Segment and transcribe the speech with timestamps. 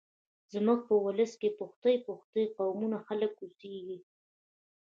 [0.53, 4.05] زموږ په ولس کې پښتۍ پښتۍ قومونه خلک اوسېږيږ